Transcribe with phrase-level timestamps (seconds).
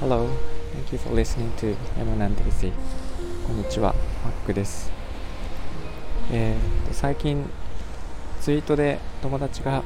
[0.00, 0.26] Hello,
[0.72, 2.72] thank you for listening to M&DC
[3.46, 4.90] こんにちは、マックです
[6.32, 7.48] えー、と最近
[8.40, 9.84] ツイートで友達が、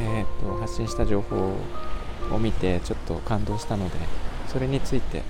[0.00, 1.54] えー、と発信した情報
[2.32, 3.94] を見てちょっと感動したので
[4.48, 5.22] それについて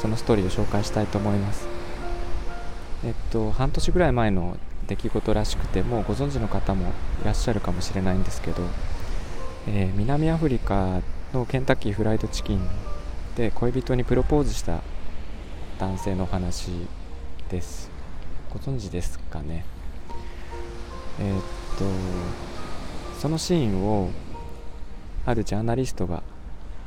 [0.00, 1.66] そのストーリーを紹介したいと思います
[3.04, 4.56] えっと半年ぐらい前の
[4.88, 6.92] 出来事らしくてもうご存知の方も
[7.22, 8.62] いらっしゃるかもしれないんですけど、
[9.68, 11.00] えー、南アフリカ
[11.32, 12.60] のケンタッキーフライドチキン
[13.36, 14.80] で恋人にプロポーズした
[15.78, 16.70] 男性の話
[17.50, 17.90] です。
[18.50, 19.64] ご存知ですかね？
[21.20, 21.42] えー、っ
[21.78, 21.84] と
[23.20, 24.10] そのシーンを
[25.26, 26.22] あるジャーナリストが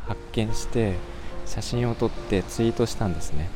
[0.08, 0.96] 発見して
[1.46, 3.50] 写真を撮ってツイートしたんですね。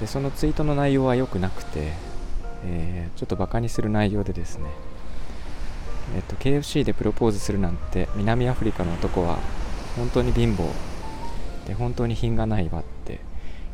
[0.00, 1.92] でそのツイートの内容は良くなくて、
[2.64, 4.66] えー、ちょっとバカにする内容でですね
[6.16, 9.38] えっと、KFC でプロポーズするなんて南アフリカの男は
[9.96, 10.66] 本当に貧乏
[11.66, 13.20] で本当に品がないわって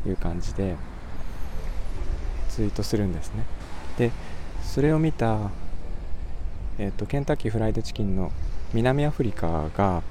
[0.06, 0.74] いう感じで
[2.48, 3.44] ツイートするんですね。
[3.98, 4.10] で
[4.62, 5.50] それを見た、
[6.78, 8.32] えっと、ケンタッキーフライドチキンの
[8.72, 10.02] 南アフリカが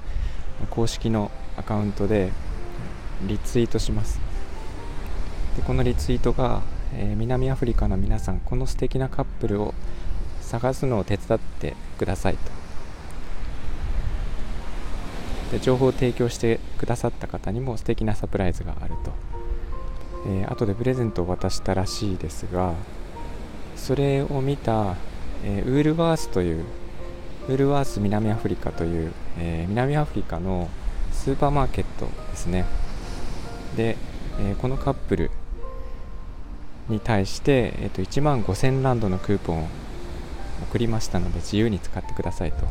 [0.70, 2.32] 公式のアカウントで
[3.26, 4.18] リツイートします。
[5.56, 6.62] でこのリツイートが、
[6.96, 9.74] えー、南アフリカの皆さんこの素敵なカップルを
[10.40, 12.64] 探すのを手伝ってくださいと。
[15.52, 19.12] で情報を提供してくださった方にも素敵なサプライズがあると、
[20.26, 22.74] えー、後でプレゼントを渡したらしいですが
[23.76, 24.96] それを見た、
[25.44, 26.64] えー、ウールワースという
[27.48, 30.68] ウールワース南アフリカという、えー、南アフリカの
[31.12, 32.64] スーパーマーケットですね。
[33.76, 33.96] で、
[34.40, 35.30] えー、このカップル
[36.88, 39.68] に対して、えーと、1万5000ランドのクーポンを
[40.70, 42.66] 送りましたので自由に使ってくださいと,、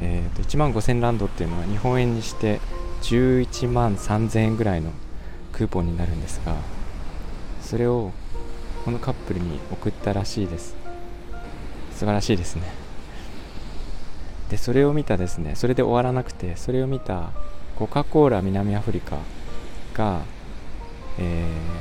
[0.00, 2.60] えーと、1万5000ランドっていうのは日本円にして
[3.02, 4.90] 11万3000円ぐらいの
[5.52, 6.54] クーポンになるんですが
[7.62, 8.12] それを
[8.84, 10.74] このカップルに送ったらしいです。
[11.92, 12.62] 素晴らしいですね。
[14.48, 17.30] でそれを見たですねそれで終わらなくてそれを見た
[17.76, 19.18] コカ・コーラ南アフリカ
[19.94, 20.22] が、
[21.18, 21.79] えー、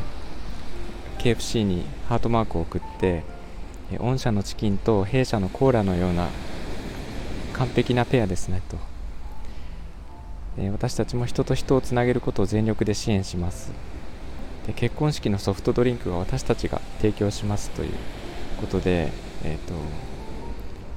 [1.19, 3.23] KFC にハートマークを送って
[3.97, 6.29] 御社のチキンと弊社のコーラのような
[7.53, 8.77] 完璧なペアですねと、
[10.57, 13.73] え私たちも人と人をつなげることを全力で支援します。
[14.65, 17.93] で結婚式のソフトドリンクは私たちが提供しますという
[18.61, 19.11] ことで、
[19.43, 19.73] えーと、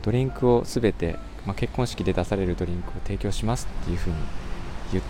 [0.03, 1.17] ドリンクをすべて、
[1.47, 4.17] まあ、結婚式で出されるドリンクを提供しますっていうふうに
[4.93, 5.03] 言っ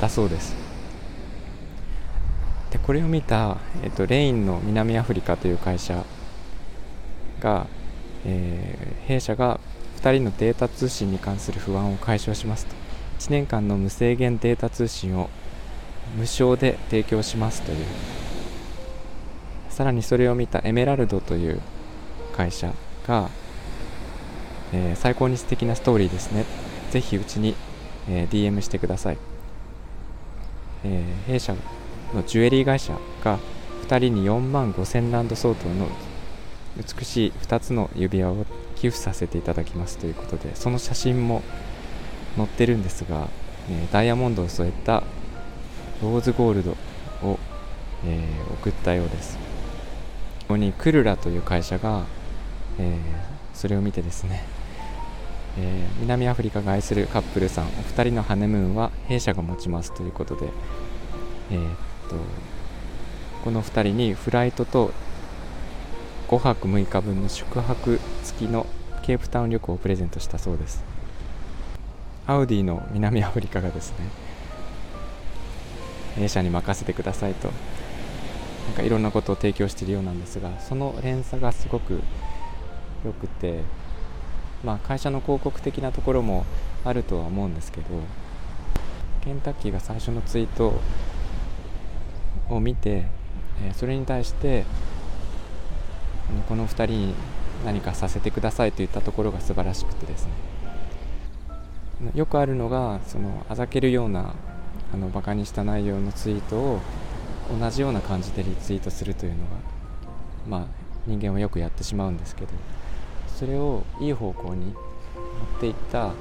[0.00, 0.67] たそうです。
[2.70, 6.04] でこれを見た、えーとレインの南アフリカという会社
[7.40, 7.66] が、
[8.24, 9.60] えー、弊社が
[10.00, 12.74] 2人のデータ通信に関する不安を解消しますと。
[13.18, 15.28] 1年間の無制限データ通信を
[16.16, 17.84] 無償で提供しますという。
[19.70, 21.60] さらにそれを見たエメラルドという
[22.36, 22.72] 会社
[23.06, 23.28] が、
[24.72, 26.44] えー、最高に素敵なストーリーですね。
[26.90, 27.54] ぜひうちに、
[28.08, 29.18] えー、DM してください、
[30.84, 31.54] えー、弊社
[32.14, 33.38] のジュエリー会社が
[33.86, 35.88] 2人に4万5000ランド相当の
[36.76, 38.46] 美しい2つの指輪を
[38.76, 41.42] 寄付させていただきますということでその写真も
[42.36, 43.28] 載ってるんですが、
[43.68, 45.02] えダイヤモンドを添えた
[46.02, 46.70] ローズゴールド
[47.22, 47.38] を、
[48.04, 49.36] えー、送ったようです。
[49.36, 52.04] ここにクルラという会社が、
[52.78, 52.96] えー、
[53.52, 54.44] それを見てですね、
[55.58, 60.48] えー、南アフリカが愛するカップルさんお二人のハネムーンは弊社が持ちますということで、
[61.50, 61.76] えー、
[62.08, 62.16] と
[63.44, 64.92] この2人にフライトと
[66.28, 68.66] 5泊6日分の宿泊付きの
[69.02, 70.84] ケープタウン旅行をプレゼントしたそうです。
[72.28, 74.06] アウディの南アフリカがですね
[76.18, 77.48] A 社に任せてくださいと
[78.66, 82.02] なんかいろんなことを提供しているようなんですがその連鎖がすごく
[83.02, 83.62] 良くて
[84.62, 86.44] まあ会社の広告的なところも
[86.84, 87.86] あるとは思うんですけど
[89.24, 90.78] ケンタッキーが最初のツイート
[92.48, 93.06] を見て
[93.62, 94.64] えそれに対して
[96.48, 97.14] この2人に
[97.64, 100.30] 何かさせてくださいといったところが素晴らしくてですね。
[102.14, 104.34] よくあるのがそのあざけるような
[104.94, 106.80] あのバカにした内容のツイートを
[107.58, 109.42] 同じような感じでリツイートするというのが
[110.48, 110.66] まあ
[111.06, 112.52] 人間はよくやってしまうんですけど
[113.34, 114.74] それをいい方向に持っ
[115.60, 116.12] ていった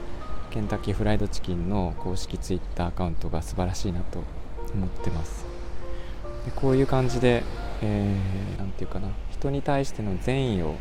[0.49, 4.23] ケンタッキーフライドチキンの公式ツイッターアカウントが素晴らしいなと
[4.73, 5.56] 思ってます。
[6.47, 7.43] でこういう感じで
[7.81, 9.09] 何、えー、て言うかな。
[9.31, 10.75] 人に対しての善意を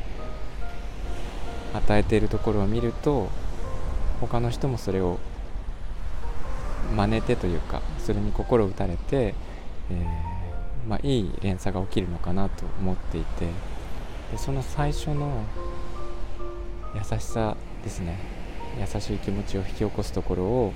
[1.75, 3.29] 与えているところを見ると
[4.21, 5.19] 他の人もそれを
[6.97, 9.35] 真似てというかそれに心打たれて、
[9.91, 13.47] えー、まあ、いい連鎖が起きるのかなと思っていて。
[14.31, 15.45] でその最初の
[16.95, 18.19] 優しさですね。
[18.79, 20.73] 優しい気持ちを引き起こすところを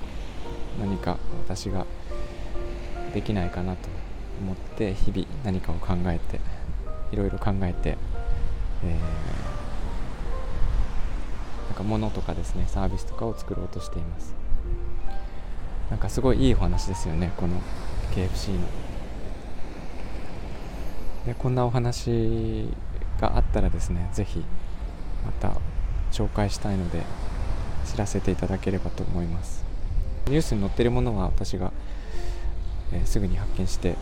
[0.79, 1.17] 何か
[1.47, 1.85] 私が
[3.13, 4.00] できないかなと。
[4.41, 6.39] 思って日々何かを考えて
[7.11, 7.97] いろいろ考えて、
[8.83, 14.33] えー、なんか物とかですねサービスとかを作ろうとしています。
[15.89, 17.61] なんかすごいいいお話ですよねこの
[18.15, 18.67] KFC の。
[21.25, 22.69] でこんなお話
[23.19, 24.43] があったらですねぜひ
[25.25, 25.53] また
[26.11, 27.03] 紹介したいので
[27.85, 29.63] 知らせていただければと思います。
[30.27, 31.73] ニュースに載ってるものは私が、
[32.93, 33.95] えー、すぐに発見して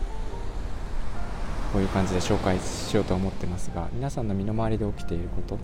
[1.72, 5.58] こういう感じで紹介しようと思ってますが皆さんの身の回りで起きていること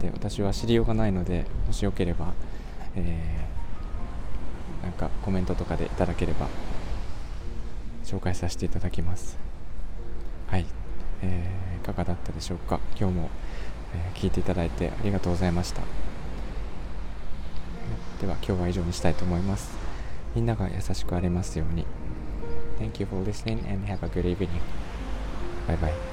[0.00, 2.32] で私は知りようがないのでもしよければ、
[2.96, 6.48] えー、なんかコメントとかでいただければ
[8.04, 9.38] 紹介させていただきます。
[10.48, 10.66] はい、
[11.22, 12.80] えー、いかがだったでしょうか？
[12.98, 13.30] 今日も、
[13.94, 15.82] えー、聞いていただいてありがとうございました。
[18.20, 19.72] では今日は以上にしたいと思います。
[20.34, 21.86] みんなが優しくありますように。
[22.80, 24.48] Thank you for listening and have a good evening.
[25.76, 26.11] Bye.